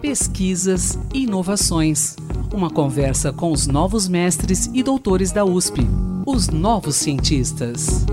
Pesquisas 0.00 0.98
e 1.14 1.24
inovações. 1.24 2.16
Uma 2.52 2.70
conversa 2.70 3.32
com 3.32 3.52
os 3.52 3.66
novos 3.66 4.08
mestres 4.08 4.66
e 4.72 4.82
doutores 4.82 5.30
da 5.32 5.44
USP, 5.44 5.86
os 6.26 6.48
novos 6.48 6.96
cientistas. 6.96 8.06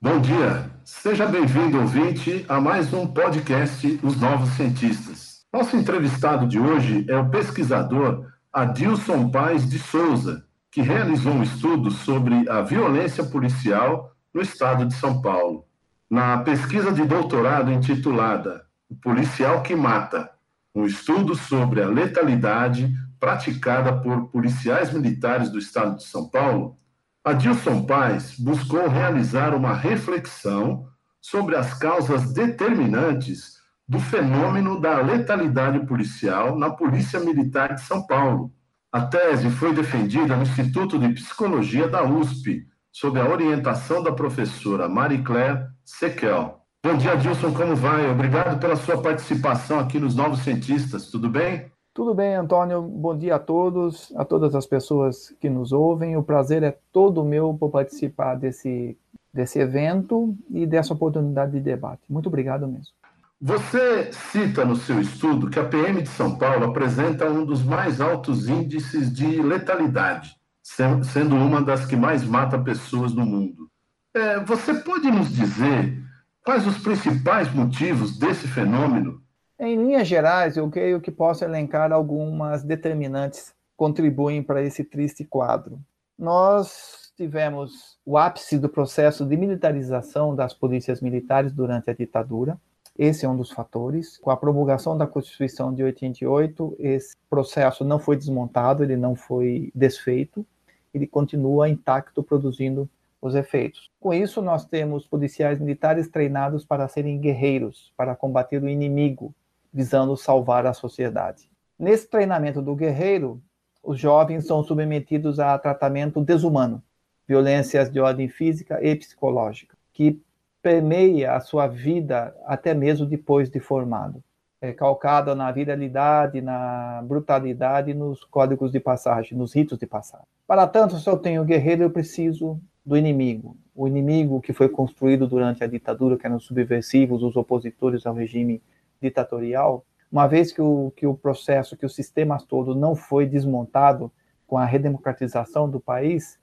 Bom 0.00 0.20
dia, 0.20 0.70
seja 0.84 1.26
bem-vindo, 1.26 1.80
ouvinte, 1.80 2.44
a 2.48 2.60
mais 2.60 2.92
um 2.92 3.06
podcast 3.06 4.00
Os 4.02 4.20
Novos 4.20 4.50
Cientistas. 4.50 5.42
Nosso 5.52 5.76
entrevistado 5.76 6.46
de 6.46 6.58
hoje 6.58 7.04
é 7.08 7.16
o 7.16 7.28
pesquisador 7.28 8.26
Adilson 8.52 9.30
Paes 9.30 9.68
de 9.68 9.78
Souza, 9.78 10.44
que 10.70 10.82
realizou 10.82 11.32
um 11.32 11.42
estudo 11.42 11.90
sobre 11.90 12.48
a 12.48 12.62
violência 12.62 13.24
policial 13.24 14.12
no 14.34 14.40
estado 14.40 14.86
de 14.86 14.94
São 14.94 15.20
Paulo. 15.20 15.64
Na 16.10 16.38
pesquisa 16.38 16.90
de 16.90 17.04
doutorado 17.04 17.70
intitulada 17.70 18.67
O 18.88 18.96
Policial 18.96 19.62
que 19.62 19.76
Mata, 19.76 20.30
um 20.74 20.86
estudo 20.86 21.34
sobre 21.34 21.82
a 21.82 21.88
letalidade 21.88 22.92
praticada 23.20 23.92
por 24.00 24.28
policiais 24.28 24.92
militares 24.92 25.50
do 25.50 25.58
estado 25.58 25.96
de 25.96 26.04
São 26.04 26.28
Paulo, 26.28 26.78
Adilson 27.24 27.84
Paes 27.84 28.38
buscou 28.38 28.88
realizar 28.88 29.54
uma 29.54 29.74
reflexão 29.74 30.88
sobre 31.20 31.56
as 31.56 31.74
causas 31.74 32.32
determinantes 32.32 33.58
do 33.86 33.98
fenômeno 33.98 34.80
da 34.80 35.00
letalidade 35.00 35.84
policial 35.86 36.58
na 36.58 36.70
Polícia 36.70 37.20
Militar 37.20 37.74
de 37.74 37.82
São 37.82 38.06
Paulo. 38.06 38.52
A 38.90 39.02
tese 39.02 39.50
foi 39.50 39.74
defendida 39.74 40.36
no 40.36 40.42
Instituto 40.42 40.98
de 40.98 41.08
Psicologia 41.10 41.88
da 41.88 42.04
USP, 42.04 42.66
sob 42.90 43.20
a 43.20 43.28
orientação 43.28 44.02
da 44.02 44.12
professora 44.12 44.88
Marie 44.88 45.22
Claire 45.22 45.66
Sequel. 45.84 46.58
Bom 46.84 46.96
dia, 46.96 47.12
Adilson, 47.12 47.52
como 47.52 47.74
vai? 47.74 48.08
Obrigado 48.08 48.60
pela 48.60 48.76
sua 48.76 49.02
participação 49.02 49.80
aqui 49.80 49.98
nos 49.98 50.14
Novos 50.14 50.44
Cientistas, 50.44 51.10
tudo 51.10 51.28
bem? 51.28 51.72
Tudo 51.92 52.14
bem, 52.14 52.36
Antônio. 52.36 52.80
Bom 52.80 53.18
dia 53.18 53.34
a 53.34 53.38
todos, 53.40 54.14
a 54.16 54.24
todas 54.24 54.54
as 54.54 54.64
pessoas 54.64 55.34
que 55.40 55.50
nos 55.50 55.72
ouvem. 55.72 56.16
O 56.16 56.22
prazer 56.22 56.62
é 56.62 56.78
todo 56.92 57.24
meu 57.24 57.52
por 57.52 57.70
participar 57.70 58.36
desse, 58.36 58.96
desse 59.34 59.58
evento 59.58 60.36
e 60.48 60.64
dessa 60.66 60.94
oportunidade 60.94 61.50
de 61.50 61.60
debate. 61.60 62.02
Muito 62.08 62.28
obrigado 62.28 62.68
mesmo. 62.68 62.94
Você 63.40 64.12
cita 64.12 64.64
no 64.64 64.76
seu 64.76 65.00
estudo 65.00 65.50
que 65.50 65.58
a 65.58 65.64
PM 65.64 66.00
de 66.00 66.08
São 66.08 66.38
Paulo 66.38 66.64
apresenta 66.64 67.28
um 67.28 67.44
dos 67.44 67.60
mais 67.60 68.00
altos 68.00 68.48
índices 68.48 69.12
de 69.12 69.42
letalidade, 69.42 70.36
sendo 70.62 71.34
uma 71.34 71.60
das 71.60 71.84
que 71.84 71.96
mais 71.96 72.22
mata 72.22 72.56
pessoas 72.56 73.12
no 73.12 73.26
mundo. 73.26 73.68
É, 74.14 74.38
você 74.44 74.74
pode 74.74 75.10
nos 75.10 75.32
dizer 75.32 76.06
quais 76.48 76.66
os 76.66 76.78
principais 76.78 77.52
motivos 77.52 78.16
desse 78.16 78.48
fenômeno 78.48 79.20
em 79.60 79.76
linhas 79.76 80.08
gerais, 80.08 80.56
eu 80.56 80.70
creio 80.70 80.98
que 80.98 81.10
posso 81.10 81.44
elencar 81.44 81.92
algumas 81.92 82.62
determinantes 82.62 83.50
que 83.50 83.56
contribuem 83.76 84.42
para 84.42 84.62
esse 84.62 84.82
triste 84.82 85.24
quadro. 85.24 85.78
Nós 86.18 87.12
tivemos 87.18 87.98
o 88.06 88.16
ápice 88.16 88.56
do 88.56 88.66
processo 88.66 89.26
de 89.26 89.36
militarização 89.36 90.34
das 90.34 90.54
polícias 90.54 91.02
militares 91.02 91.52
durante 91.52 91.90
a 91.90 91.92
ditadura. 91.92 92.58
Esse 92.96 93.26
é 93.26 93.28
um 93.28 93.36
dos 93.36 93.50
fatores. 93.50 94.16
Com 94.16 94.30
a 94.30 94.36
promulgação 94.36 94.96
da 94.96 95.06
Constituição 95.06 95.74
de 95.74 95.82
88, 95.82 96.76
esse 96.78 97.14
processo 97.28 97.84
não 97.84 97.98
foi 97.98 98.16
desmontado, 98.16 98.82
ele 98.82 98.96
não 98.96 99.14
foi 99.14 99.70
desfeito, 99.74 100.46
ele 100.94 101.06
continua 101.06 101.68
intacto, 101.68 102.22
produzindo 102.22 102.88
os 103.20 103.34
efeitos. 103.34 103.90
Com 104.00 104.14
isso, 104.14 104.40
nós 104.40 104.64
temos 104.64 105.06
policiais 105.06 105.58
militares 105.58 106.08
treinados 106.08 106.64
para 106.64 106.88
serem 106.88 107.18
guerreiros, 107.18 107.92
para 107.96 108.14
combater 108.14 108.62
o 108.62 108.68
inimigo, 108.68 109.34
visando 109.72 110.16
salvar 110.16 110.66
a 110.66 110.72
sociedade. 110.72 111.50
Nesse 111.78 112.08
treinamento 112.08 112.62
do 112.62 112.74
guerreiro, 112.74 113.42
os 113.82 113.98
jovens 113.98 114.46
são 114.46 114.62
submetidos 114.62 115.38
a 115.38 115.56
tratamento 115.58 116.20
desumano, 116.20 116.82
violências 117.26 117.90
de 117.90 118.00
ordem 118.00 118.28
física 118.28 118.82
e 118.82 118.94
psicológica, 118.96 119.76
que 119.92 120.20
permeia 120.62 121.34
a 121.34 121.40
sua 121.40 121.66
vida 121.66 122.34
até 122.44 122.74
mesmo 122.74 123.06
depois 123.06 123.48
de 123.48 123.60
formado. 123.60 124.22
É 124.60 124.72
calcada 124.72 125.36
na 125.36 125.52
viralidade, 125.52 126.40
na 126.40 127.00
brutalidade, 127.04 127.94
nos 127.94 128.24
códigos 128.24 128.72
de 128.72 128.80
passagem, 128.80 129.38
nos 129.38 129.54
ritos 129.54 129.78
de 129.78 129.86
passagem. 129.86 130.26
Para 130.48 130.66
tanto, 130.66 130.98
se 130.98 131.08
eu 131.08 131.16
tenho 131.16 131.44
guerreiro, 131.44 131.84
eu 131.84 131.90
preciso 131.90 132.60
do 132.88 132.96
inimigo. 132.96 133.54
O 133.74 133.86
inimigo 133.86 134.40
que 134.40 134.54
foi 134.54 134.66
construído 134.66 135.26
durante 135.26 135.62
a 135.62 135.66
ditadura, 135.66 136.16
que 136.16 136.26
eram 136.26 136.36
os 136.36 136.44
subversivos, 136.44 137.22
os 137.22 137.36
opositores 137.36 138.06
ao 138.06 138.14
regime 138.14 138.62
ditatorial, 139.00 139.84
uma 140.10 140.26
vez 140.26 140.50
que 140.50 140.62
o, 140.62 140.90
que 140.96 141.06
o 141.06 141.14
processo, 141.14 141.76
que 141.76 141.84
o 141.84 141.90
sistema 141.90 142.38
todo 142.38 142.74
não 142.74 142.96
foi 142.96 143.26
desmontado 143.26 144.10
com 144.46 144.56
a 144.56 144.64
redemocratização 144.64 145.68
do 145.68 145.78
país, 145.78 146.38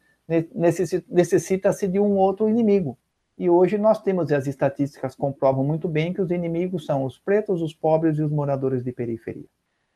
necessita-se 1.09 1.87
de 1.87 1.99
um 1.99 2.15
outro 2.15 2.47
inimigo. 2.47 2.95
E 3.39 3.49
hoje 3.49 3.79
nós 3.79 3.99
temos, 3.99 4.29
e 4.29 4.35
as 4.35 4.45
estatísticas 4.45 5.15
comprovam 5.15 5.63
muito 5.63 5.87
bem, 5.87 6.13
que 6.13 6.21
os 6.21 6.29
inimigos 6.29 6.85
são 6.85 7.03
os 7.05 7.17
pretos, 7.17 7.59
os 7.63 7.73
pobres 7.73 8.19
e 8.19 8.21
os 8.21 8.31
moradores 8.31 8.83
de 8.83 8.91
periferia. 8.91 9.47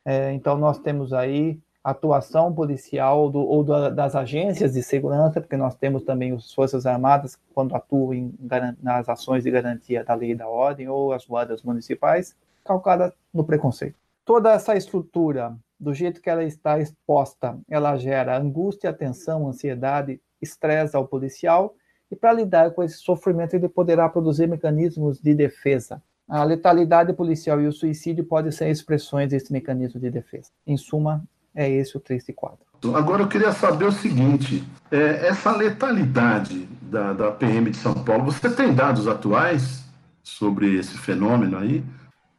É, 0.03 0.33
então 0.33 0.57
nós 0.57 0.79
temos 0.79 1.13
aí 1.13 1.59
atuação 1.83 2.53
policial 2.53 3.29
do, 3.29 3.39
ou 3.39 3.63
das 3.63 4.15
agências 4.15 4.73
de 4.73 4.83
segurança, 4.83 5.39
porque 5.39 5.55
nós 5.55 5.75
temos 5.75 6.03
também 6.03 6.33
as 6.33 6.53
Forças 6.53 6.85
Armadas 6.85 7.37
quando 7.53 7.75
atuam 7.75 8.13
em, 8.13 8.37
nas 8.81 9.07
ações 9.07 9.43
de 9.43 9.51
garantia 9.51 10.03
da 10.03 10.13
lei 10.13 10.31
e 10.31 10.35
da 10.35 10.47
ordem, 10.47 10.89
ou 10.89 11.13
as 11.13 11.25
guardas 11.25 11.63
municipais, 11.63 12.35
calcada 12.63 13.13
no 13.33 13.43
preconceito. 13.43 13.95
Toda 14.25 14.51
essa 14.51 14.75
estrutura, 14.75 15.55
do 15.79 15.93
jeito 15.93 16.21
que 16.21 16.29
ela 16.29 16.43
está 16.43 16.79
exposta, 16.79 17.57
ela 17.69 17.97
gera 17.97 18.37
angústia, 18.37 18.93
tensão, 18.93 19.47
ansiedade, 19.47 20.21
estresse 20.41 20.95
ao 20.95 21.07
policial, 21.07 21.73
e 22.11 22.15
para 22.15 22.33
lidar 22.33 22.71
com 22.71 22.83
esse 22.83 22.97
sofrimento 22.97 23.55
ele 23.55 23.69
poderá 23.69 24.09
produzir 24.09 24.47
mecanismos 24.47 25.19
de 25.19 25.33
defesa. 25.33 26.01
A 26.27 26.43
letalidade 26.43 27.13
policial 27.13 27.59
e 27.59 27.67
o 27.67 27.71
suicídio 27.71 28.23
podem 28.23 28.51
ser 28.51 28.69
expressões 28.69 29.29
desse 29.29 29.51
mecanismo 29.51 29.99
de 29.99 30.11
defesa. 30.11 30.51
Em 30.65 30.77
suma, 30.77 31.23
é 31.55 31.69
esse 31.69 31.97
o 31.97 31.99
triste 31.99 32.33
quadro. 32.33 32.59
Agora 32.93 33.23
eu 33.23 33.27
queria 33.27 33.51
saber 33.51 33.85
o 33.85 33.91
seguinte: 33.91 34.63
é, 34.91 35.27
essa 35.27 35.55
letalidade 35.55 36.67
da, 36.81 37.13
da 37.13 37.31
PM 37.31 37.69
de 37.69 37.77
São 37.77 37.93
Paulo, 37.93 38.25
você 38.25 38.49
tem 38.49 38.73
dados 38.73 39.07
atuais 39.07 39.83
sobre 40.23 40.75
esse 40.77 40.97
fenômeno 40.97 41.57
aí? 41.57 41.83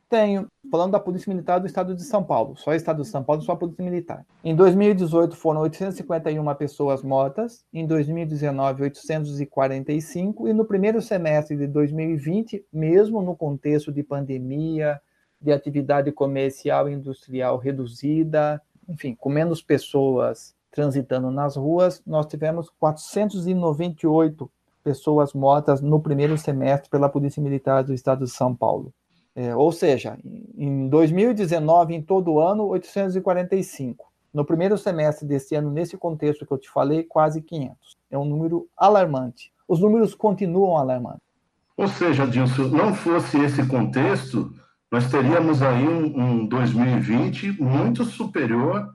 Tenho. 0.09 0.49
Falando 0.71 0.93
da 0.93 1.01
Polícia 1.01 1.33
Militar 1.33 1.61
do 1.61 1.67
Estado 1.67 1.95
de 1.95 2.03
São 2.03 2.23
Paulo, 2.25 2.57
só 2.57 2.75
Estado 2.75 3.03
de 3.03 3.09
São 3.09 3.23
Paulo, 3.23 3.43
só 3.43 3.53
a 3.53 3.57
Polícia 3.57 3.85
Militar. 3.85 4.27
Em 4.43 4.57
2018 4.57 5.37
foram 5.37 5.61
851 5.61 6.55
pessoas 6.57 7.03
mortas, 7.03 7.65
em 7.73 7.87
2019 7.87 8.83
845 8.83 10.49
e 10.49 10.53
no 10.53 10.65
primeiro 10.65 11.01
semestre 11.01 11.57
de 11.57 11.67
2020, 11.69 12.65
mesmo 12.73 13.23
no 13.23 13.37
contexto 13.37 13.93
de 13.93 14.03
pandemia, 14.03 15.01
de 15.41 15.53
atividade 15.53 16.11
comercial 16.11 16.89
e 16.89 16.93
industrial 16.93 17.57
reduzida, 17.57 18.61
enfim, 18.91 19.15
com 19.15 19.31
menos 19.31 19.63
pessoas 19.63 20.55
transitando 20.71 21.31
nas 21.31 21.57
ruas, 21.57 22.03
nós 22.07 22.27
tivemos 22.27 22.69
498 22.79 24.51
pessoas 24.83 25.33
mortas 25.33 25.81
no 25.81 26.01
primeiro 26.01 26.37
semestre 26.37 26.91
pela 26.91 27.09
Polícia 27.09 27.43
Militar 27.43 27.83
do 27.85 27.93
Estado 27.93 28.25
de 28.25 28.31
São 28.31 28.55
Paulo. 28.55 28.93
É, 29.35 29.55
ou 29.55 29.71
seja, 29.71 30.19
em 30.57 30.89
2019, 30.89 31.95
em 31.95 32.03
todo 32.03 32.33
o 32.33 32.41
ano, 32.41 32.67
845. 32.67 34.11
No 34.33 34.45
primeiro 34.45 34.79
semestre 34.79 35.27
desse 35.27 35.55
ano, 35.55 35.71
nesse 35.71 35.97
contexto 35.97 36.47
que 36.47 36.53
eu 36.53 36.59
te 36.59 36.71
falei, 36.71 37.03
quase 37.05 37.41
500. 37.43 37.97
É 38.11 38.19
um 38.19 38.25
número 38.25 38.69
alarmante. 38.77 39.53
Os 39.67 39.81
números 39.81 40.15
continuam 40.15 40.77
alarmantes. 40.77 41.23
Ou 41.77 41.89
seja, 41.89 42.27
Dilson, 42.27 42.69
não 42.69 42.95
fosse 42.95 43.39
esse 43.39 43.67
contexto, 43.67 44.53
nós 44.91 45.11
teríamos 45.11 45.63
aí 45.63 45.87
um, 45.87 46.21
um 46.21 46.47
2020 46.47 47.63
muito 47.63 48.05
superior 48.05 48.93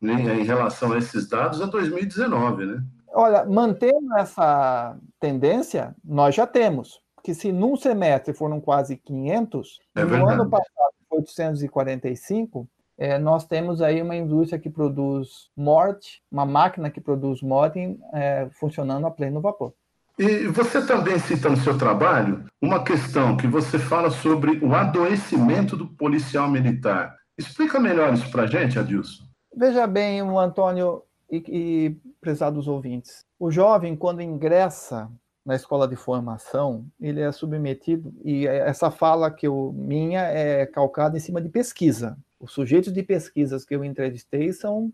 né, 0.00 0.14
em 0.40 0.44
relação 0.44 0.92
a 0.92 0.98
esses 0.98 1.28
dados 1.28 1.60
a 1.60 1.66
2019, 1.66 2.66
né? 2.66 2.82
Olha, 3.12 3.44
mantendo 3.44 4.16
essa 4.18 4.96
tendência, 5.20 5.94
nós 6.04 6.34
já 6.34 6.46
temos 6.46 7.00
que 7.22 7.32
se 7.32 7.50
num 7.50 7.74
semestre 7.74 8.34
foram 8.34 8.60
quase 8.60 8.96
500, 8.98 9.80
é 9.94 10.04
no 10.04 10.28
ano 10.28 10.50
passado 10.50 10.94
foi 11.08 11.20
845, 11.20 12.68
é, 12.98 13.18
nós 13.18 13.46
temos 13.46 13.80
aí 13.80 14.02
uma 14.02 14.14
indústria 14.14 14.58
que 14.58 14.68
produz 14.68 15.50
morte, 15.56 16.22
uma 16.30 16.44
máquina 16.44 16.90
que 16.90 17.00
produz 17.00 17.40
morte 17.40 17.98
é, 18.12 18.48
funcionando 18.52 19.06
a 19.06 19.10
pleno 19.10 19.40
vapor. 19.40 19.72
E 20.18 20.46
você 20.46 20.84
também 20.86 21.18
cita 21.18 21.48
no 21.48 21.56
seu 21.56 21.76
trabalho 21.76 22.44
uma 22.62 22.84
questão 22.84 23.36
que 23.36 23.46
você 23.46 23.78
fala 23.78 24.10
sobre 24.10 24.58
o 24.64 24.74
adoecimento 24.74 25.76
do 25.76 25.88
policial 25.88 26.48
militar. 26.48 27.16
Explica 27.36 27.80
melhor 27.80 28.14
isso 28.14 28.30
para 28.30 28.44
a 28.44 28.46
gente, 28.46 28.78
Adilson. 28.78 29.24
Veja 29.56 29.86
bem, 29.86 30.22
o 30.22 30.38
Antônio 30.38 31.02
e, 31.30 31.42
e 31.48 31.96
prezados 32.20 32.68
ouvintes. 32.68 33.24
O 33.38 33.50
jovem, 33.50 33.96
quando 33.96 34.22
ingressa 34.22 35.10
na 35.44 35.54
escola 35.54 35.86
de 35.86 35.96
formação, 35.96 36.86
ele 37.00 37.20
é 37.20 37.30
submetido, 37.30 38.14
e 38.24 38.46
essa 38.46 38.90
fala 38.90 39.30
que 39.30 39.46
eu, 39.46 39.74
minha 39.76 40.22
é 40.22 40.64
calcada 40.64 41.16
em 41.16 41.20
cima 41.20 41.40
de 41.40 41.50
pesquisa. 41.50 42.16
Os 42.40 42.52
sujeitos 42.52 42.92
de 42.92 43.02
pesquisas 43.02 43.64
que 43.64 43.74
eu 43.74 43.84
entrevistei 43.84 44.52
são, 44.52 44.92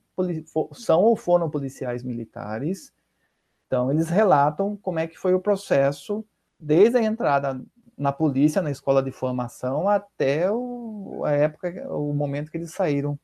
são 0.73 1.03
ou 1.03 1.15
foram 1.15 1.49
policiais 1.49 2.03
militares, 2.03 2.93
então 3.71 3.89
eles 3.89 4.11
relatam 4.11 4.77
como 4.83 4.99
é 4.99 5.07
que 5.07 5.17
foi 5.17 5.33
o 5.33 5.39
processo 5.39 6.25
desde 6.59 6.99
a 6.99 7.03
entrada 7.05 7.65
na 7.97 8.11
polícia, 8.11 8.61
na 8.61 8.69
escola 8.69 9.01
de 9.01 9.13
formação, 9.13 9.89
até 9.89 10.51
o, 10.51 11.23
a 11.25 11.31
época, 11.31 11.87
o 11.89 12.13
momento 12.13 12.51
que 12.51 12.57
eles 12.57 12.73
saíram 12.73 13.17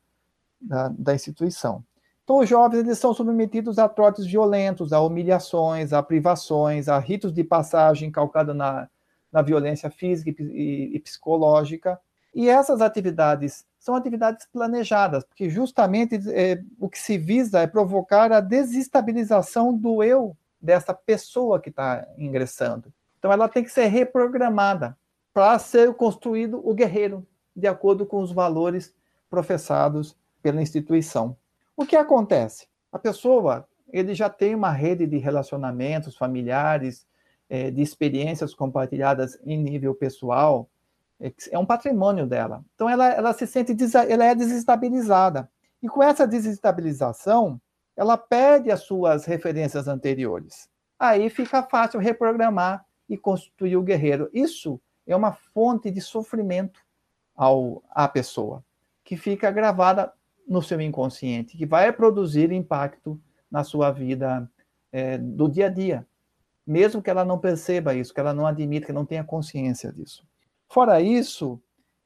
da, 0.61 0.87
da 0.87 1.13
instituição. 1.13 1.83
Então, 2.23 2.39
os 2.39 2.47
jovens 2.47 2.79
eles 2.79 2.97
são 2.97 3.13
submetidos 3.13 3.77
a 3.77 3.89
trotes 3.89 4.25
violentos, 4.25 4.93
a 4.93 5.01
humilhações, 5.01 5.91
a 5.91 6.01
privações, 6.01 6.87
a 6.87 6.97
ritos 6.97 7.33
de 7.33 7.43
passagem 7.43 8.09
calcado 8.09 8.53
na, 8.53 8.89
na 9.29 9.41
violência 9.41 9.89
física 9.91 10.29
e, 10.29 10.45
e, 10.45 10.95
e 10.95 10.99
psicológica. 10.99 11.99
E 12.33 12.47
essas 12.47 12.79
atividades 12.79 13.65
são 13.87 13.95
atividades 13.95 14.45
planejadas, 14.51 15.23
porque 15.23 15.49
justamente 15.49 16.19
é, 16.29 16.61
o 16.77 16.89
que 16.89 16.99
se 16.99 17.17
visa 17.17 17.61
é 17.61 17.67
provocar 17.67 18.33
a 18.33 18.41
desestabilização 18.41 19.73
do 19.73 20.03
eu 20.03 20.35
dessa 20.61 20.93
pessoa 20.93 21.57
que 21.57 21.69
está 21.69 22.05
ingressando. 22.17 22.91
Então, 23.17 23.31
ela 23.31 23.47
tem 23.47 23.63
que 23.63 23.71
ser 23.71 23.85
reprogramada 23.85 24.97
para 25.33 25.57
ser 25.57 25.93
construído 25.93 26.61
o 26.67 26.73
guerreiro, 26.73 27.25
de 27.55 27.65
acordo 27.65 28.05
com 28.05 28.21
os 28.21 28.33
valores 28.33 28.93
professados 29.29 30.17
pela 30.41 30.61
instituição. 30.61 31.37
O 31.73 31.85
que 31.85 31.95
acontece? 31.95 32.67
A 32.91 32.99
pessoa 32.99 33.65
ele 33.93 34.13
já 34.13 34.29
tem 34.29 34.53
uma 34.53 34.71
rede 34.71 35.07
de 35.07 35.17
relacionamentos 35.17 36.17
familiares, 36.17 37.07
é, 37.49 37.71
de 37.71 37.81
experiências 37.81 38.53
compartilhadas 38.53 39.39
em 39.45 39.57
nível 39.57 39.95
pessoal, 39.95 40.69
é, 41.19 41.57
um 41.57 41.65
patrimônio 41.65 42.25
dela. 42.25 42.63
Então 42.75 42.89
ela, 42.89 43.07
ela 43.07 43.33
se 43.33 43.47
sente, 43.47 43.75
ela 44.09 44.25
é 44.25 44.35
desestabilizada. 44.35 45.49
E 45.81 45.87
com 45.87 46.01
essa 46.01 46.27
desestabilização, 46.27 47.61
ela 47.95 48.17
perde 48.17 48.71
as 48.71 48.81
suas 48.81 49.25
referências 49.25 49.87
anteriores. 49.87 50.69
Aí 50.99 51.29
fica 51.29 51.63
fácil 51.63 51.99
reprogramar 51.99 52.85
e 53.09 53.17
constituir 53.17 53.77
o 53.77 53.83
guerreiro. 53.83 54.29
Isso 54.33 54.79
é 55.05 55.15
uma 55.15 55.31
fonte 55.31 55.89
de 55.89 56.01
sofrimento 56.01 56.79
ao, 57.35 57.83
à 57.89 58.07
pessoa, 58.07 58.63
que 59.03 59.15
fica 59.15 59.49
gravada 59.51 60.11
no 60.47 60.61
seu 60.61 60.79
inconsciente, 60.81 61.57
que 61.57 61.65
vai 61.65 61.91
produzir 61.91 62.51
impacto 62.51 63.19
na 63.49 63.63
sua 63.63 63.91
vida 63.91 64.49
é, 64.91 65.17
do 65.17 65.47
dia 65.49 65.67
a 65.67 65.69
dia, 65.69 66.07
mesmo 66.65 67.01
que 67.01 67.09
ela 67.09 67.23
não 67.23 67.39
perceba 67.39 67.93
isso, 67.93 68.13
que 68.13 68.19
ela 68.19 68.33
não 68.33 68.45
admita, 68.45 68.87
que 68.87 68.93
não 68.93 69.05
tenha 69.05 69.23
consciência 69.23 69.91
disso. 69.91 70.25
Fora 70.69 71.01
isso, 71.01 71.59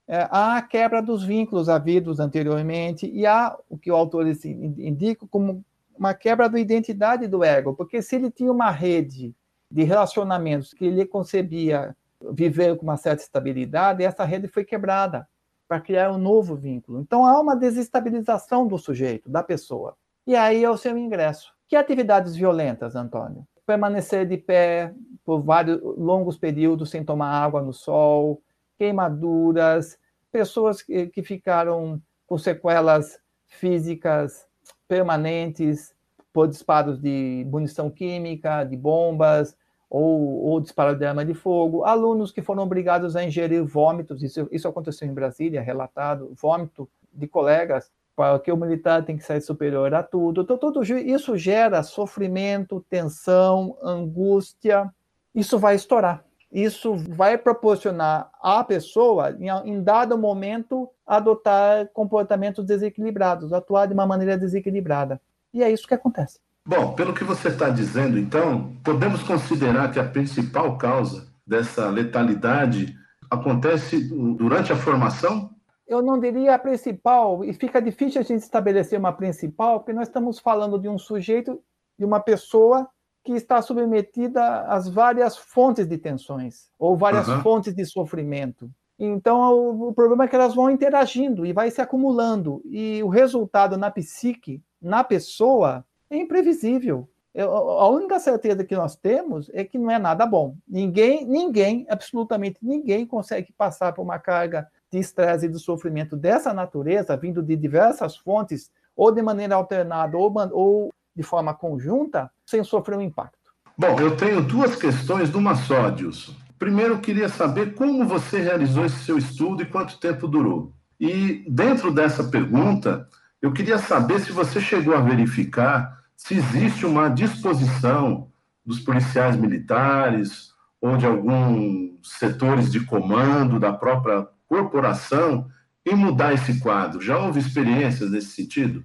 é, 0.07 0.27
há 0.29 0.57
a 0.57 0.61
quebra 0.61 1.01
dos 1.01 1.23
vínculos 1.23 1.69
havidos 1.69 2.19
anteriormente 2.19 3.09
e 3.09 3.25
há 3.25 3.57
o 3.69 3.77
que 3.77 3.91
o 3.91 3.95
autor 3.95 4.27
indica 4.27 5.25
como 5.27 5.63
uma 5.97 6.13
quebra 6.13 6.49
da 6.49 6.59
identidade 6.59 7.27
do 7.27 7.43
ego, 7.43 7.73
porque 7.73 8.01
se 8.01 8.15
ele 8.15 8.31
tinha 8.31 8.51
uma 8.51 8.71
rede 8.71 9.35
de 9.69 9.83
relacionamentos 9.83 10.73
que 10.73 10.85
ele 10.85 11.05
concebia 11.05 11.95
viver 12.33 12.75
com 12.75 12.83
uma 12.83 12.97
certa 12.97 13.23
estabilidade, 13.23 14.03
essa 14.03 14.23
rede 14.23 14.47
foi 14.47 14.63
quebrada 14.63 15.27
para 15.67 15.79
criar 15.79 16.11
um 16.11 16.17
novo 16.17 16.55
vínculo. 16.55 16.99
Então 16.99 17.25
há 17.25 17.39
uma 17.39 17.55
desestabilização 17.55 18.67
do 18.67 18.77
sujeito, 18.77 19.29
da 19.29 19.41
pessoa. 19.41 19.95
E 20.27 20.35
aí 20.35 20.63
é 20.63 20.69
o 20.69 20.77
seu 20.77 20.97
ingresso. 20.97 21.53
Que 21.67 21.75
atividades 21.75 22.35
violentas, 22.35 22.95
Antônio? 22.95 23.47
Permanecer 23.65 24.27
de 24.27 24.37
pé 24.37 24.93
por 25.23 25.41
vários 25.41 25.79
longos 25.97 26.37
períodos 26.37 26.89
sem 26.89 27.03
tomar 27.05 27.29
água 27.29 27.61
no 27.61 27.71
sol, 27.71 28.41
queimaduras, 28.81 30.00
pessoas 30.31 30.81
que, 30.81 31.06
que 31.06 31.22
ficaram 31.22 32.01
com 32.25 32.36
sequelas 32.36 33.19
físicas 33.45 34.48
permanentes 34.88 35.94
por 36.33 36.48
disparos 36.48 37.00
de 37.00 37.45
munição 37.48 37.92
química, 37.92 38.63
de 38.63 38.75
bombas, 38.75 39.56
ou, 39.88 40.45
ou 40.45 40.60
disparo 40.60 40.98
de 40.98 41.06
arma 41.06 41.24
de 41.24 41.36
fogo, 41.36 41.83
alunos 41.83 42.31
que 42.31 42.42
foram 42.42 42.63
obrigados 42.63 43.16
a 43.16 43.24
ingerir 43.24 43.63
vômitos, 43.63 44.24
isso, 44.24 44.48
isso 44.51 44.68
aconteceu 44.68 45.07
em 45.07 45.13
Brasília, 45.13 45.62
relatado, 45.62 46.33
vômito 46.42 46.89
de 47.13 47.28
colegas, 47.28 47.92
porque 48.16 48.51
o 48.51 48.57
militar 48.57 49.06
tem 49.06 49.16
que 49.16 49.24
ser 49.24 49.39
superior 49.42 49.94
a 49.94 50.01
tudo. 50.01 50.42
Então, 50.42 50.81
isso 51.06 51.38
gera 51.38 51.83
sofrimento, 51.83 52.83
tensão, 52.89 53.78
angústia. 53.83 54.92
Isso 55.36 55.60
vai 55.60 55.75
estourar. 55.75 56.25
Isso 56.51 56.95
vai 56.95 57.38
proporcionar 57.38 58.30
à 58.42 58.62
pessoa, 58.63 59.36
em, 59.39 59.81
dado 59.81 60.18
momento, 60.18 60.89
adotar 61.07 61.88
comportamentos 61.94 62.65
desequilibrados, 62.65 63.53
atuar 63.53 63.86
de 63.86 63.94
uma 63.94 64.06
maneira 64.06 64.38
desequilibrada. 64.38 65.21
E 65.53 65.63
é 65.63 65.71
isso 65.71 65.88
que 65.88 65.94
acontece. 65.94 66.39
Bom, 66.65 66.94
pelo 66.94 67.13
que 67.13 67.24
você 67.24 67.48
está 67.48 67.69
dizendo, 67.69 68.19
então, 68.19 68.75
podemos 68.83 69.24
considerar 69.24 69.92
que 69.92 70.00
a 70.00 70.07
principal 70.07 70.77
causa 70.77 71.27
dessa 71.48 71.89
letalidade 71.89 72.95
acontece 73.30 74.09
durante 74.36 74.74
a 74.74 74.75
formação? 74.75 75.50
Eu 75.88 76.01
não 76.01 76.19
diria 76.19 76.56
a 76.56 76.59
principal, 76.59 77.44
e 77.44 77.54
fica 77.54 77.81
difícil 77.81 78.21
a 78.21 78.24
gente 78.24 78.42
estabelecer 78.42 79.00
uma 79.00 79.13
principal, 79.13 79.80
porque 79.80 79.94
nós 79.94 80.07
estamos 80.07 80.38
falando 80.39 80.77
de 80.77 80.88
um 80.88 80.97
sujeito, 80.97 81.62
de 81.97 82.06
uma 82.06 82.19
pessoa 82.19 82.88
que 83.23 83.33
está 83.33 83.62
submetida 83.62 84.62
às 84.62 84.89
várias 84.89 85.38
fontes 85.38 85.88
de 85.88 85.97
tensões, 85.97 86.69
ou 86.77 86.97
várias 86.97 87.27
uhum. 87.27 87.41
fontes 87.41 87.73
de 87.73 87.85
sofrimento. 87.85 88.69
Então, 88.97 89.53
o, 89.53 89.89
o 89.89 89.94
problema 89.94 90.25
é 90.25 90.27
que 90.27 90.35
elas 90.35 90.56
vão 90.56 90.69
interagindo 90.69 91.45
e 91.45 91.53
vai 91.53 91.71
se 91.71 91.81
acumulando, 91.81 92.62
e 92.65 93.01
o 93.03 93.07
resultado 93.07 93.77
na 93.77 93.89
psique, 93.91 94.62
na 94.81 95.03
pessoa, 95.03 95.85
é 96.09 96.18
imprevisível. 96.18 97.07
Eu, 97.33 97.51
a 97.51 97.88
única 97.89 98.19
certeza 98.19 98.63
que 98.63 98.75
nós 98.75 98.95
temos 98.95 99.50
é 99.53 99.63
que 99.63 99.77
não 99.77 99.89
é 99.89 99.97
nada 99.97 100.25
bom. 100.25 100.56
Ninguém, 100.68 101.25
ninguém, 101.25 101.85
absolutamente 101.89 102.59
ninguém 102.62 103.06
consegue 103.06 103.53
passar 103.53 103.94
por 103.94 104.01
uma 104.01 104.19
carga 104.19 104.68
de 104.91 105.00
estresse 105.00 105.45
e 105.45 105.50
de 105.50 105.57
sofrimento 105.57 106.18
dessa 106.18 106.53
natureza, 106.53 107.15
vindo 107.15 107.41
de 107.41 107.56
diversas 107.56 108.18
fontes, 108.18 108.69
ou 108.95 109.12
de 109.12 109.21
maneira 109.21 109.56
alternada, 109.56 110.18
ou, 110.18 110.33
ou 110.51 110.94
de 111.15 111.23
forma 111.23 111.53
conjunta, 111.53 112.31
sem 112.45 112.63
sofrer 112.63 112.97
um 112.97 113.01
impacto. 113.01 113.51
Bom, 113.77 113.99
eu 113.99 114.15
tenho 114.15 114.41
duas 114.41 114.75
questões 114.75 115.31
numa 115.31 115.55
só, 115.55 115.89
Dilson. 115.89 116.33
Primeiro, 116.59 116.93
eu 116.93 116.99
queria 116.99 117.27
saber 117.27 117.73
como 117.73 118.05
você 118.05 118.39
realizou 118.39 118.85
esse 118.85 119.03
seu 119.03 119.17
estudo 119.17 119.63
e 119.63 119.65
quanto 119.65 119.99
tempo 119.99 120.27
durou. 120.27 120.73
E 120.99 121.43
dentro 121.49 121.91
dessa 121.91 122.23
pergunta, 122.23 123.09
eu 123.41 123.51
queria 123.51 123.80
saber 123.80 124.19
se 124.19 124.31
você 124.31 124.61
chegou 124.61 124.95
a 124.95 125.01
verificar 125.01 125.99
se 126.15 126.35
existe 126.35 126.85
uma 126.85 127.09
disposição 127.09 128.30
dos 128.63 128.80
policiais 128.80 129.35
militares 129.35 130.51
ou 130.80 130.95
de 130.95 131.07
alguns 131.07 131.97
setores 132.03 132.71
de 132.71 132.81
comando 132.81 133.59
da 133.59 133.73
própria 133.73 134.27
corporação 134.47 135.47
em 135.83 135.95
mudar 135.95 136.33
esse 136.33 136.59
quadro. 136.59 137.01
Já 137.01 137.18
houve 137.18 137.39
experiências 137.39 138.11
nesse 138.11 138.35
sentido? 138.35 138.83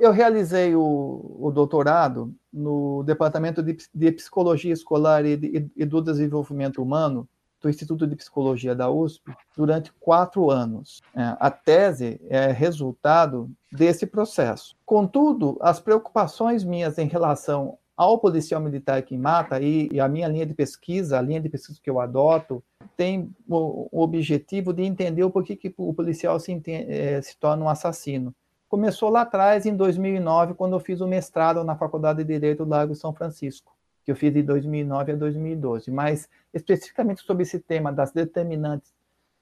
Eu 0.00 0.12
realizei 0.12 0.74
o, 0.74 1.36
o 1.38 1.50
doutorado 1.50 2.34
no 2.50 3.02
Departamento 3.02 3.62
de, 3.62 3.76
de 3.94 4.12
Psicologia 4.12 4.72
Escolar 4.72 5.26
e, 5.26 5.36
de, 5.36 5.70
e 5.76 5.84
do 5.84 6.00
Desenvolvimento 6.00 6.82
Humano 6.82 7.28
do 7.60 7.68
Instituto 7.68 8.06
de 8.06 8.16
Psicologia 8.16 8.74
da 8.74 8.90
USP 8.90 9.30
durante 9.54 9.92
quatro 10.00 10.50
anos. 10.50 11.02
É, 11.14 11.36
a 11.38 11.50
tese 11.50 12.18
é 12.30 12.50
resultado 12.50 13.50
desse 13.70 14.06
processo. 14.06 14.74
Contudo, 14.86 15.58
as 15.60 15.78
preocupações 15.78 16.64
minhas 16.64 16.96
em 16.96 17.06
relação 17.06 17.76
ao 17.94 18.18
policial 18.18 18.62
militar 18.62 19.02
que 19.02 19.18
mata 19.18 19.60
e, 19.60 19.90
e 19.92 20.00
a 20.00 20.08
minha 20.08 20.26
linha 20.26 20.46
de 20.46 20.54
pesquisa, 20.54 21.18
a 21.18 21.22
linha 21.22 21.42
de 21.42 21.50
pesquisa 21.50 21.78
que 21.82 21.90
eu 21.90 22.00
adoto, 22.00 22.64
tem 22.96 23.30
o, 23.46 23.86
o 23.92 24.02
objetivo 24.02 24.72
de 24.72 24.82
entender 24.82 25.22
o 25.22 25.30
porquê 25.30 25.54
que 25.54 25.74
o 25.76 25.92
policial 25.92 26.40
se, 26.40 26.58
é, 26.66 27.20
se 27.20 27.36
torna 27.36 27.66
um 27.66 27.68
assassino. 27.68 28.34
Começou 28.70 29.10
lá 29.10 29.22
atrás, 29.22 29.66
em 29.66 29.76
2009, 29.76 30.54
quando 30.54 30.74
eu 30.74 30.80
fiz 30.80 31.02
o 31.02 31.06
mestrado 31.06 31.62
na 31.62 31.76
Faculdade 31.76 32.24
de 32.24 32.24
Direito 32.24 32.64
do 32.64 32.70
Lago 32.70 32.94
São 32.94 33.12
Francisco 33.12 33.76
que 34.04 34.10
eu 34.10 34.16
fiz 34.16 34.32
de 34.32 34.42
2009 34.42 35.12
a 35.12 35.16
2012, 35.16 35.90
mas 35.90 36.28
especificamente 36.52 37.22
sobre 37.22 37.42
esse 37.42 37.58
tema 37.60 37.92
das 37.92 38.12
determinantes 38.12 38.92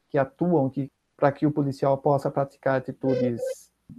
que 0.09 0.19
atuam 0.19 0.69
que, 0.69 0.91
para 1.17 1.31
que 1.33 1.47
o 1.47 1.51
policial 1.51 1.97
possa 1.99 2.31
praticar 2.31 2.77
atitudes 2.77 3.41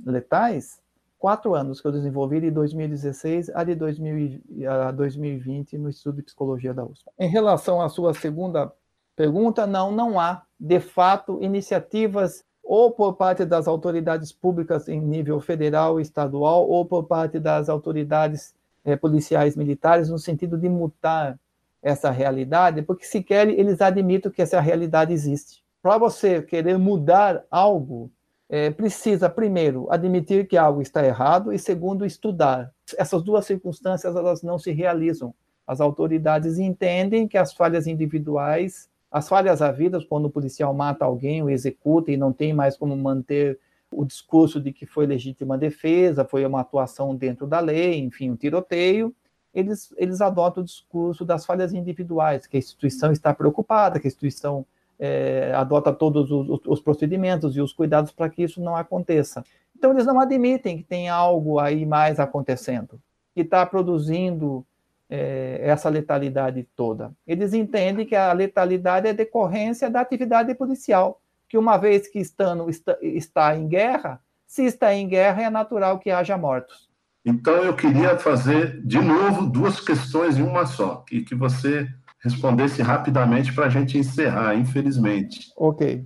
letais, 0.05 0.81
quatro 1.17 1.55
anos 1.55 1.81
que 1.81 1.87
eu 1.87 1.91
desenvolvi 1.91 2.41
de 2.41 2.51
2016 2.51 3.49
a 3.49 3.63
de 3.63 3.75
2000, 3.75 4.41
a 4.69 4.91
2020 4.91 5.77
no 5.77 5.89
Instituto 5.89 6.17
de 6.17 6.23
Psicologia 6.23 6.73
da 6.73 6.83
USP. 6.83 7.09
Em 7.17 7.29
relação 7.29 7.81
à 7.81 7.89
sua 7.89 8.13
segunda 8.13 8.71
pergunta, 9.15 9.65
não, 9.65 9.91
não 9.91 10.19
há, 10.19 10.43
de 10.59 10.79
fato, 10.79 11.41
iniciativas 11.41 12.43
ou 12.69 12.91
por 12.91 13.13
parte 13.13 13.45
das 13.45 13.67
autoridades 13.67 14.31
públicas 14.31 14.87
em 14.87 15.01
nível 15.01 15.41
federal 15.41 15.99
e 15.99 16.03
estadual, 16.03 16.69
ou 16.69 16.85
por 16.85 17.05
parte 17.05 17.39
das 17.39 17.67
autoridades 17.67 18.53
é, 18.85 18.95
policiais 18.95 19.55
militares 19.55 20.07
no 20.07 20.19
sentido 20.19 20.55
de 20.55 20.69
mutar 20.69 21.39
essa 21.81 22.11
realidade, 22.11 22.83
porque 22.83 23.05
sequer 23.05 23.49
eles 23.49 23.81
admitem 23.81 24.31
que 24.31 24.43
essa 24.43 24.59
realidade 24.59 25.11
existe. 25.11 25.63
Para 25.81 25.97
você 25.97 26.43
querer 26.43 26.77
mudar 26.77 27.43
algo, 27.49 28.11
é, 28.47 28.69
precisa, 28.69 29.27
primeiro, 29.27 29.87
admitir 29.89 30.47
que 30.47 30.55
algo 30.55 30.79
está 30.79 31.03
errado 31.03 31.51
e, 31.51 31.57
segundo, 31.57 32.05
estudar. 32.05 32.71
Essas 32.99 33.23
duas 33.23 33.47
circunstâncias 33.47 34.15
elas 34.15 34.43
não 34.43 34.59
se 34.59 34.71
realizam. 34.71 35.33
As 35.65 35.81
autoridades 35.81 36.59
entendem 36.59 37.27
que 37.27 37.37
as 37.37 37.51
falhas 37.51 37.87
individuais, 37.87 38.87
as 39.11 39.27
falhas 39.27 39.61
havidas 39.61 40.03
quando 40.05 40.25
o 40.25 40.29
policial 40.29 40.73
mata 40.73 41.05
alguém, 41.05 41.41
o 41.41 41.49
executa 41.49 42.11
e 42.11 42.17
não 42.17 42.31
tem 42.31 42.53
mais 42.53 42.77
como 42.77 42.95
manter 42.95 43.59
o 43.91 44.05
discurso 44.05 44.59
de 44.59 44.71
que 44.71 44.85
foi 44.85 45.07
legítima 45.07 45.57
defesa, 45.57 46.23
foi 46.23 46.45
uma 46.45 46.61
atuação 46.61 47.15
dentro 47.15 47.47
da 47.47 47.59
lei, 47.59 47.99
enfim, 47.99 48.29
um 48.29 48.35
tiroteio, 48.35 49.13
eles, 49.53 49.93
eles 49.97 50.21
adotam 50.21 50.61
o 50.61 50.65
discurso 50.65 51.25
das 51.25 51.45
falhas 51.45 51.73
individuais, 51.73 52.45
que 52.45 52.55
a 52.55 52.59
instituição 52.59 53.11
está 53.11 53.33
preocupada, 53.33 53.99
que 53.99 54.07
a 54.07 54.09
instituição 54.09 54.65
é, 54.99 55.51
adota 55.55 55.91
todos 55.91 56.29
os, 56.29 56.61
os, 56.65 56.81
procedimentos 56.81 57.55
e 57.55 57.61
os 57.61 57.73
cuidados 57.73 58.11
para 58.11 58.29
que 58.29 58.43
isso 58.43 58.61
não 58.61 58.75
aconteça. 58.75 59.43
Então, 59.75 59.91
eles 59.91 60.05
não 60.05 60.19
admitem 60.19 60.77
que 60.77 60.83
tem 60.83 61.09
algo 61.09 61.57
aí 61.57 61.85
mais 61.85 62.19
acontecendo, 62.19 62.99
que 63.33 63.41
está 63.41 63.65
produzindo 63.65 64.65
é, 65.09 65.59
essa 65.63 65.89
letalidade 65.89 66.67
toda. 66.75 67.11
Eles 67.25 67.53
entendem 67.53 68.05
que 68.05 68.15
a 68.15 68.31
letalidade 68.31 69.07
é 69.07 69.13
decorrência 69.13 69.89
da 69.89 70.01
atividade 70.01 70.53
policial, 70.53 71.21
que 71.47 71.57
uma 71.57 71.77
vez 71.77 72.07
que 72.07 72.19
estando, 72.19 72.69
está, 72.69 72.97
está 73.01 73.55
em 73.55 73.67
guerra, 73.67 74.21
se 74.45 74.63
está 74.63 74.93
em 74.93 75.07
guerra, 75.07 75.43
é 75.43 75.49
natural 75.49 75.99
que 75.99 76.11
haja 76.11 76.37
mortos. 76.37 76.89
Então, 77.25 77.55
eu 77.55 77.75
queria 77.75 78.17
fazer, 78.17 78.81
de 78.85 78.99
novo, 78.99 79.45
duas 79.47 79.79
questões 79.79 80.37
em 80.37 80.41
uma 80.41 80.65
só, 80.65 81.03
e 81.11 81.21
que 81.21 81.35
você 81.35 81.87
respondesse 82.21 82.81
rapidamente 82.81 83.53
para 83.53 83.65
a 83.65 83.69
gente 83.69 83.97
encerrar, 83.97 84.55
infelizmente. 84.55 85.51
Ok. 85.57 86.05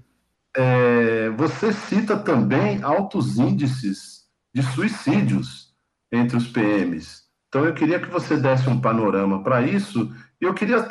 É, 0.56 1.30
você 1.32 1.74
cita 1.74 2.18
também 2.18 2.82
altos 2.84 3.38
índices 3.38 4.24
de 4.54 4.62
suicídios 4.62 5.74
entre 6.12 6.38
os 6.38 6.48
PMs. 6.48 7.23
Então, 7.54 7.66
eu 7.68 7.74
queria 7.76 8.00
que 8.00 8.10
você 8.10 8.36
desse 8.36 8.68
um 8.68 8.82
panorama 8.82 9.44
para 9.44 9.62
isso. 9.62 10.12
E 10.42 10.44
eu 10.44 10.56
queria 10.56 10.82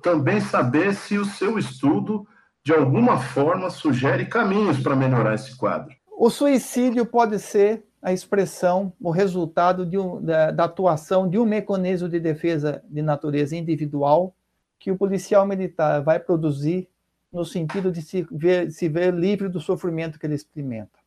também 0.00 0.40
saber 0.40 0.94
se 0.94 1.18
o 1.18 1.24
seu 1.24 1.58
estudo, 1.58 2.24
de 2.64 2.72
alguma 2.72 3.18
forma, 3.18 3.68
sugere 3.70 4.26
caminhos 4.26 4.78
para 4.78 4.94
melhorar 4.94 5.34
esse 5.34 5.56
quadro. 5.56 5.92
O 6.16 6.30
suicídio 6.30 7.04
pode 7.04 7.40
ser 7.40 7.82
a 8.00 8.12
expressão, 8.12 8.92
o 9.00 9.10
resultado 9.10 9.84
um, 9.98 10.24
da, 10.24 10.52
da 10.52 10.62
atuação 10.62 11.28
de 11.28 11.40
um 11.40 11.44
mecanismo 11.44 12.08
de 12.08 12.20
defesa 12.20 12.84
de 12.88 13.02
natureza 13.02 13.56
individual 13.56 14.32
que 14.78 14.92
o 14.92 14.96
policial 14.96 15.44
militar 15.44 16.02
vai 16.02 16.20
produzir 16.20 16.88
no 17.32 17.44
sentido 17.44 17.90
de 17.90 18.00
se 18.00 18.24
ver, 18.30 18.70
se 18.70 18.88
ver 18.88 19.12
livre 19.12 19.48
do 19.48 19.58
sofrimento 19.58 20.20
que 20.20 20.26
ele 20.26 20.36
experimenta. 20.36 21.01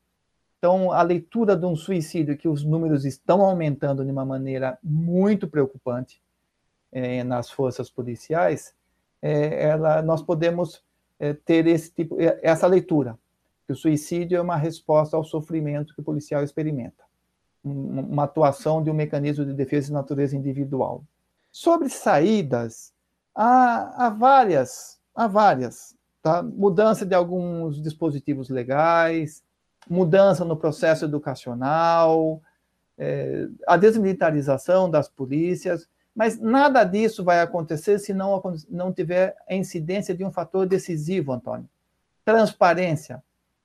Então, 0.58 0.92
a 0.92 1.02
leitura 1.02 1.56
de 1.56 1.66
um 1.66 1.76
suicídio 1.76 2.38
que 2.38 2.48
os 2.48 2.64
números 2.64 3.06
estão 3.06 3.42
aumentando 3.42 4.04
de 4.04 4.12
uma 4.12 4.26
maneira 4.26 4.78
muito 4.84 5.48
preocupante 5.48 6.22
é, 6.92 7.24
nas 7.24 7.52
forças 7.52 7.90
policiais, 7.90 8.74
é, 9.22 9.68
ela, 9.68 10.02
nós 10.02 10.22
podemos 10.22 10.84
é, 11.20 11.34
ter 11.34 11.68
esse 11.68 11.92
tipo, 11.92 12.20
é, 12.20 12.40
essa 12.42 12.68
leitura, 12.68 13.18
que 13.66 13.74
o 13.74 13.76
suicídio 13.76 14.38
é 14.38 14.42
uma 14.42 14.56
resposta 14.56 15.18
ao 15.18 15.24
sofrimento 15.24 15.94
que 15.94 16.02
o 16.02 16.04
policial 16.04 16.44
experimenta, 16.44 17.04
uma 17.64 18.24
atuação 18.24 18.84
de 18.84 18.92
um 18.92 18.94
mecanismo 18.94 19.44
de 19.46 19.54
defesa 19.54 19.88
de 19.88 19.94
natureza 19.94 20.36
individual. 20.36 21.04
Sobre 21.52 21.90
saídas, 21.90 22.94
há, 23.34 24.06
há 24.06 24.10
várias, 24.10 25.00
há 25.16 25.28
várias. 25.28 25.96
Tá? 26.22 26.42
Mudança 26.44 27.06
de 27.06 27.14
alguns 27.14 27.82
dispositivos 27.82 28.50
legais, 28.50 29.44
mudança 29.90 30.44
no 30.44 30.56
processo 30.56 31.06
educacional, 31.06 32.42
é, 32.98 33.48
a 33.68 33.78
desmilitarização 33.78 34.90
das 34.90 35.10
polícias, 35.10 35.88
mas 36.16 36.40
nada 36.40 36.84
disso 36.84 37.24
vai 37.24 37.42
acontecer 37.42 38.00
se 38.00 38.14
não, 38.14 38.42
não 38.70 38.94
tiver 38.94 39.36
a 39.50 39.54
incidência 39.54 40.16
de 40.16 40.24
um 40.24 40.32
fator 40.32 40.66
decisivo, 40.66 41.34
Antônio. 41.34 41.68
Transparência, 42.24 43.22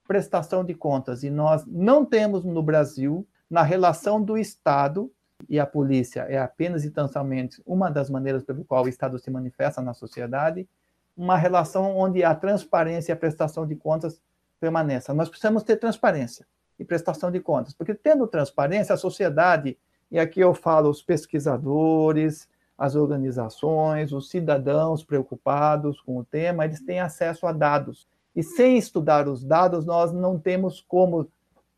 prestação 0.07 0.65
de 0.65 0.75
contas. 0.75 1.23
E 1.23 1.31
nós 1.31 1.65
não 1.67 2.05
temos 2.05 2.45
no 2.45 2.63
Brasil, 2.63 3.27
na 3.49 3.63
relação 3.63 4.21
do 4.21 4.37
Estado 4.37 5.11
e 5.49 5.59
a 5.59 5.67
polícia 5.67 6.23
é 6.23 6.39
apenas 6.39 6.85
e 6.85 6.91
tão 6.91 7.09
somente 7.09 7.63
uma 7.65 7.91
das 7.91 8.11
maneiras 8.11 8.43
pelo 8.43 8.65
qual 8.65 8.85
o 8.85 8.89
Estado 8.89 9.19
se 9.19 9.31
manifesta 9.31 9.81
na 9.81 9.95
sociedade, 9.95 10.69
uma 11.17 11.37
relação 11.37 11.97
onde 11.97 12.23
a 12.25 12.35
transparência 12.35 13.13
e 13.13 13.15
a 13.15 13.17
prestação 13.17 13.67
de 13.67 13.77
contas 13.77 14.21
permaneçam. 14.61 15.15
Nós 15.15 15.29
precisamos 15.29 15.63
ter 15.63 15.77
transparência 15.77 16.47
e 16.79 16.85
prestação 16.85 17.31
de 17.31 17.41
contas, 17.41 17.75
porque 17.75 17.95
tendo 17.95 18.27
transparência, 18.27 18.95
a 18.95 18.99
sociedade, 18.99 19.79
e 20.11 20.19
aqui 20.19 20.41
eu 20.41 20.55
falo 20.55 20.91
os 20.91 21.03
pesquisadores, 21.03 22.49
as 22.77 22.95
organizações, 22.95 24.13
os 24.13 24.31
cidadãos 24.31 25.05
preocupados 25.05 26.01
com 26.01 26.19
o 26.19 26.25
tema, 26.25 26.65
eles 26.65 26.83
têm 26.83 27.01
acesso 27.01 27.47
a 27.47 27.53
dados. 27.53 28.09
E 28.35 28.43
sem 28.43 28.79
estudar 28.79 29.29
os 29.29 29.45
dados, 29.45 29.85
nós 29.85 30.13
não 30.13 30.39
temos 30.39 30.81
como 30.81 31.29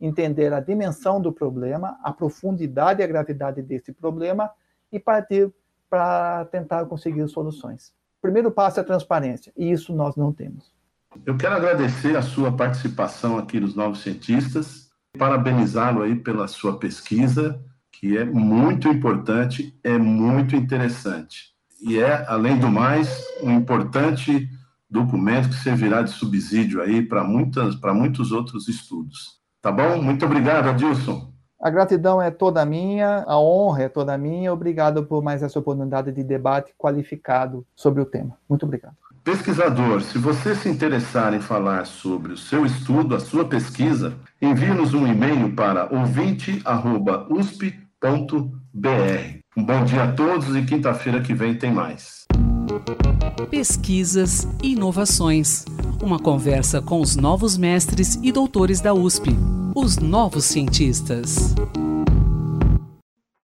entender 0.00 0.52
a 0.52 0.60
dimensão 0.60 1.20
do 1.20 1.32
problema, 1.32 1.98
a 2.02 2.12
profundidade 2.12 3.00
e 3.00 3.04
a 3.04 3.06
gravidade 3.06 3.62
desse 3.62 3.92
problema 3.92 4.50
e 4.90 4.98
partir 4.98 5.52
para 5.88 6.44
tentar 6.46 6.86
conseguir 6.86 7.26
soluções. 7.28 7.92
O 8.18 8.22
primeiro 8.22 8.50
passo 8.50 8.78
é 8.78 8.82
a 8.82 8.86
transparência, 8.86 9.52
e 9.56 9.70
isso 9.70 9.92
nós 9.92 10.16
não 10.16 10.32
temos. 10.32 10.72
Eu 11.25 11.37
quero 11.37 11.54
agradecer 11.54 12.16
a 12.16 12.23
sua 12.23 12.50
participação 12.50 13.38
aqui 13.38 13.61
nos 13.61 13.75
Novos 13.75 14.02
Cientistas, 14.02 14.88
parabenizá-lo 15.19 16.02
aí 16.02 16.16
pela 16.16 16.49
sua 16.49 16.78
pesquisa, 16.78 17.62
que 17.92 18.16
é 18.16 18.25
muito 18.25 18.88
importante, 18.88 19.78
é 19.85 19.99
muito 19.99 20.57
interessante. 20.57 21.52
E 21.81 21.99
é, 21.99 22.25
além 22.28 22.59
do 22.59 22.69
mais, 22.69 23.23
um 23.42 23.50
importante 23.52 24.49
documento 24.90 25.49
que 25.49 25.54
servirá 25.57 26.02
de 26.02 26.11
subsídio 26.11 26.83
aí 26.83 27.02
para 27.02 27.25
muitas 27.25 27.75
para 27.75 27.95
muitos 27.95 28.33
outros 28.33 28.69
estudos. 28.69 29.40
Tá 29.61 29.71
bom? 29.71 30.02
Muito 30.02 30.25
obrigado, 30.26 30.69
Adilson. 30.69 31.33
A 31.61 31.71
gratidão 31.71 32.21
é 32.21 32.31
toda 32.31 32.64
minha, 32.66 33.25
a 33.26 33.38
honra 33.38 33.85
é 33.85 33.88
toda 33.88 34.19
minha. 34.19 34.52
Obrigado 34.52 35.04
por 35.04 35.23
mais 35.23 35.42
essa 35.42 35.59
oportunidade 35.59 36.11
de 36.11 36.25
debate 36.25 36.75
qualificado 36.76 37.64
sobre 37.76 38.02
o 38.02 38.04
tema. 38.04 38.37
Muito 38.49 38.66
obrigado. 38.66 38.97
Pesquisador, 39.25 40.02
se 40.02 40.19
você 40.19 40.52
se 40.52 40.69
interessar 40.69 41.33
em 41.33 41.41
falar 41.41 41.87
sobre 41.87 42.33
o 42.33 42.37
seu 42.37 42.67
estudo, 42.67 43.14
a 43.14 43.21
sua 43.21 43.45
pesquisa, 43.45 44.14
envie-nos 44.41 44.95
um 44.95 45.07
e-mail 45.07 45.55
para 45.55 45.88
ouvinte.usp.br. 45.95 46.62
Um 49.57 49.64
bom 49.64 49.85
dia 49.85 50.02
a 50.05 50.12
todos 50.12 50.57
e 50.57 50.62
quinta-feira 50.62 51.21
que 51.21 51.35
vem 51.35 51.55
tem 51.55 51.73
mais. 51.73 52.25
Pesquisas 53.49 54.49
e 54.61 54.73
inovações. 54.73 55.67
Uma 56.02 56.19
conversa 56.19 56.83
com 56.83 57.00
os 57.00 57.14
novos 57.14 57.57
mestres 57.57 58.19
e 58.25 58.33
doutores 58.33 58.81
da 58.81 58.93
USP, 58.93 59.31
os 59.73 59.99
novos 59.99 60.47
cientistas. 60.47 61.55